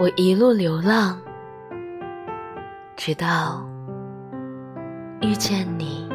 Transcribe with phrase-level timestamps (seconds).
[0.00, 1.20] 我一路流浪，
[2.96, 3.68] 直到
[5.20, 6.08] 遇见你，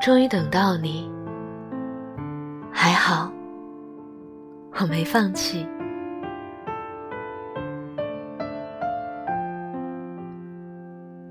[0.00, 1.10] 终于等到你。
[2.72, 3.32] 还好，
[4.78, 5.66] 我没放弃。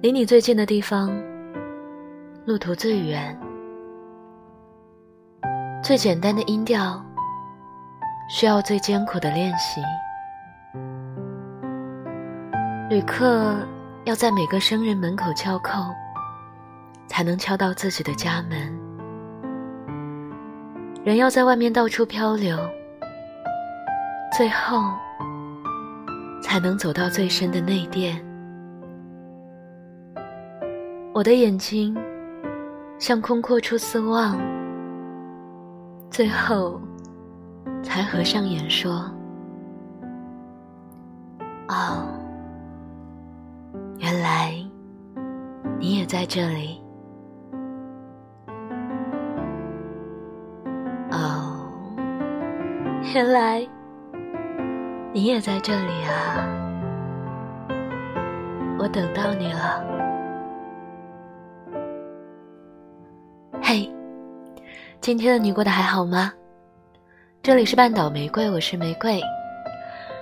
[0.01, 1.09] 离你最近的地方，
[2.43, 3.39] 路途最远，
[5.81, 7.01] 最简单的音调，
[8.29, 9.81] 需要最艰苦的练习。
[12.89, 13.55] 旅客
[14.05, 15.91] 要在每个生人门口敲叩，
[17.07, 18.71] 才能敲到自己的家门；
[21.03, 22.57] 人要在外面到处漂流，
[24.35, 24.83] 最后
[26.41, 28.23] 才能走到最深的内殿。
[31.13, 31.95] 我的眼睛
[32.99, 34.37] 向空阔处四望，
[36.11, 36.79] 最后
[37.83, 39.11] 才合上眼说
[41.69, 42.07] ：“哦，
[43.99, 44.55] 原来
[45.77, 46.81] 你也在这里。
[51.11, 51.69] 哦，
[53.13, 53.67] 原来
[55.11, 56.47] 你也在这里啊！
[58.79, 59.83] 我等到你了。”
[63.61, 63.93] 嘿，
[64.99, 66.33] 今天的你过得还好吗？
[67.43, 69.21] 这里是半岛玫瑰，我是玫瑰。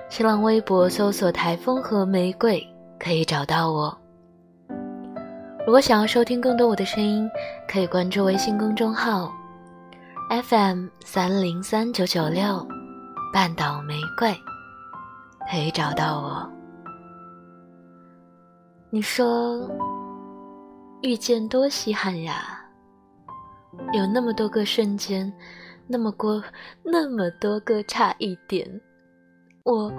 [0.09, 2.59] 新浪微博搜索“台风和玫瑰”
[2.97, 3.95] 可以找到我。
[5.63, 7.29] 如果想要收听更多我的声音，
[7.71, 9.31] 可以关注微信公众号
[10.45, 12.67] FM 三零三九九六
[13.31, 14.35] 半岛玫瑰，
[15.51, 16.51] 可以找到我。
[18.89, 19.69] 你说
[21.03, 22.59] 遇见多稀罕呀？
[23.93, 25.31] 有那么多个瞬间，
[25.91, 26.41] 那么过
[26.83, 28.65] 那么多个差一点，
[29.65, 29.91] 我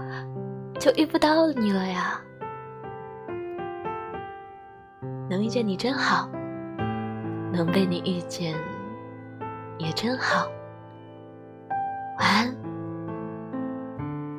[0.80, 2.18] 就遇不到你了呀。
[5.28, 6.31] 能遇见你真好，
[7.52, 8.54] 能被你遇见
[9.76, 10.47] 也真好。
[12.19, 12.56] 晚安，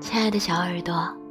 [0.01, 1.22] 亲爱的小耳朵。